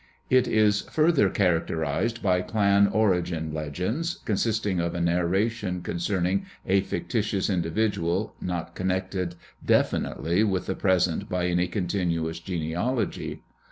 [0.31, 7.51] It is further characterized by clan origin legends, consisting of a narration concerning a fictitious
[7.51, 13.43] individual not connected definitely with the present by any continuous genealogy.